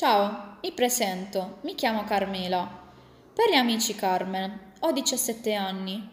[0.00, 2.90] Ciao, mi presento, mi chiamo Carmela.
[3.34, 6.08] Per gli amici Carmen, ho 17 anni.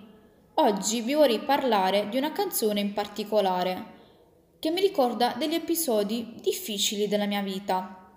[0.55, 3.85] Oggi vi vorrei parlare di una canzone in particolare
[4.59, 8.11] che mi ricorda degli episodi difficili della mia vita.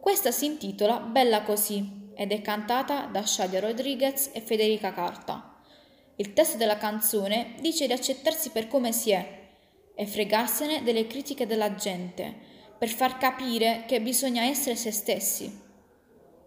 [0.00, 5.60] Questa si intitola Bella così ed è cantata da Shadia Rodriguez e Federica Carta.
[6.16, 9.48] Il testo della canzone dice di accettarsi per come si è
[9.94, 15.64] e fregarsene delle critiche della gente per far capire che bisogna essere se stessi.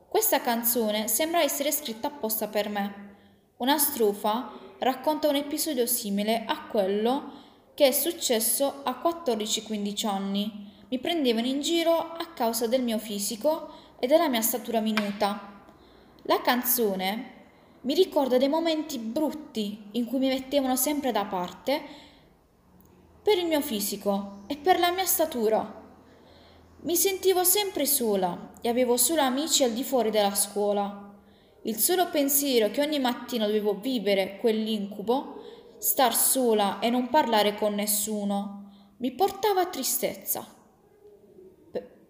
[0.07, 3.07] Questa canzone sembra essere scritta apposta per me.
[3.57, 7.31] Una strofa racconta un episodio simile a quello
[7.73, 10.71] che è successo a 14-15 anni.
[10.89, 13.69] Mi prendevano in giro a causa del mio fisico
[13.99, 15.63] e della mia statura minuta.
[16.23, 17.37] La canzone
[17.81, 21.81] mi ricorda dei momenti brutti in cui mi mettevano sempre da parte
[23.21, 25.78] per il mio fisico e per la mia statura.
[26.81, 31.13] Mi sentivo sempre sola e avevo solo amici al di fuori della scuola.
[31.63, 35.43] Il solo pensiero che ogni mattina dovevo vivere quell'incubo,
[35.77, 40.47] star sola e non parlare con nessuno, mi portava a tristezza.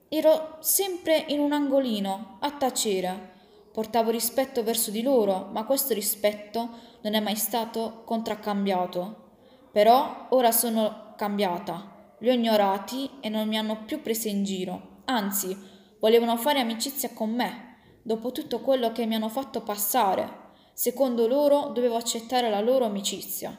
[0.07, 3.37] Ero sempre in un angolino, a tacere.
[3.73, 6.69] Portavo rispetto verso di loro, ma questo rispetto
[7.01, 9.29] non è mai stato contraccambiato.
[9.71, 15.01] Però ora sono cambiata li ho ignorati e non mi hanno più preso in giro,
[15.05, 15.57] anzi,
[15.99, 20.47] volevano fare amicizia con me, dopo tutto quello che mi hanno fatto passare.
[20.73, 23.55] Secondo loro dovevo accettare la loro amicizia.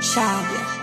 [0.00, 0.73] Sciabia.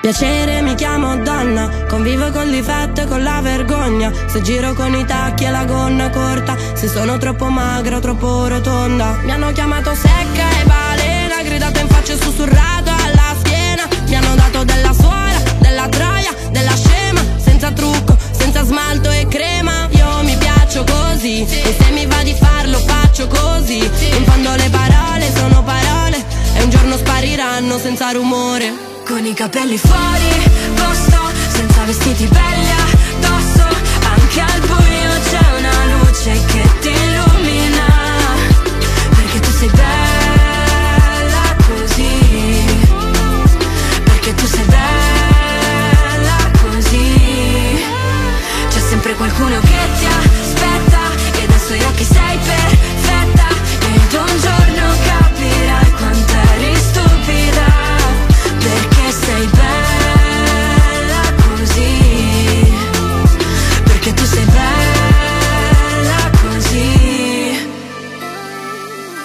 [0.00, 4.10] Piacere mi chiamo donna, convivo con difetto e con la vergogna.
[4.28, 8.48] Se giro con i tacchi e la gonna corta, se sono troppo magra o troppo
[8.48, 9.18] rotonda.
[9.24, 13.86] Mi hanno chiamato secca e balena, gridato in faccia e sussurrato alla schiena.
[14.06, 19.86] Mi hanno dato della suola, della troia, della scema, senza trucco, senza smalto e crema.
[19.90, 23.78] Io mi piaccio così, e se mi va di farlo faccio così.
[23.78, 26.24] In fondo le parole sono parole,
[26.54, 28.88] e un giorno spariranno senza rumore.
[29.20, 32.99] Con i capelli fuori posto Senza vestiti belli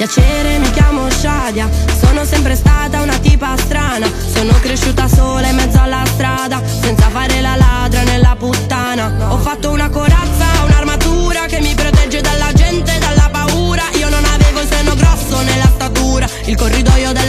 [0.06, 1.68] Piacere mi chiamo Shadia.
[2.00, 4.08] Sono sempre stata una tipa strana.
[4.32, 9.34] Sono cresciuta sola in mezzo alla strada Senza fare la ladra nella puttana.
[9.34, 13.82] Ho fatto una corazza, un'armatura Che mi protegge dalla gente dalla paura.
[13.98, 17.25] Io non avevo il seno grosso nella statura Il corridoio della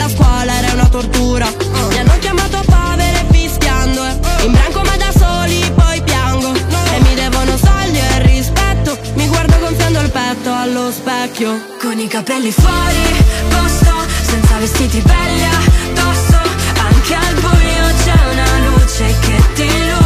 [10.06, 11.74] il petto allo specchio.
[11.80, 16.38] Con i capelli fuori posto Senza vestiti belli addosso
[16.78, 20.05] Anche al buio c'è una luce che ti illumina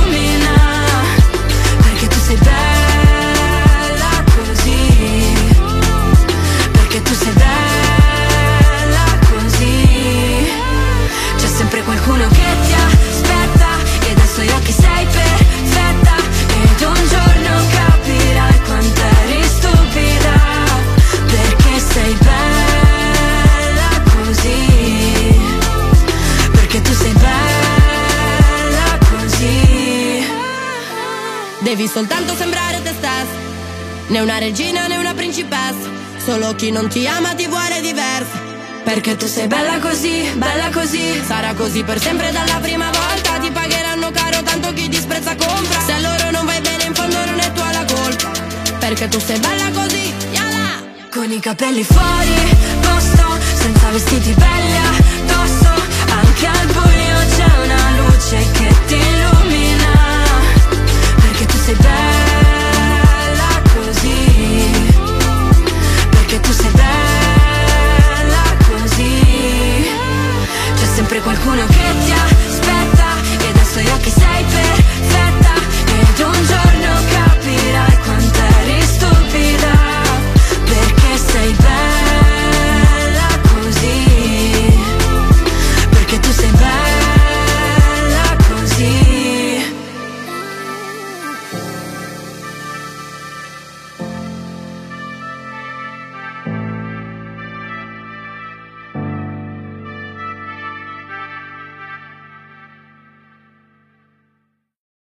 [31.93, 33.49] soltanto sembrare te stessa
[34.09, 35.89] Né una regina né una principessa
[36.25, 38.49] Solo chi non ti ama ti vuole diversa
[38.83, 43.51] perché tu sei bella così, bella così Sarà così per sempre dalla prima volta Ti
[43.51, 45.81] pagheranno caro tanto chi disprezza compra.
[45.81, 48.33] Se a loro non vai bene in fondo non è tua la colpa.
[48.79, 53.20] Perché tu sei bella così, yala Con i capelli fuori posto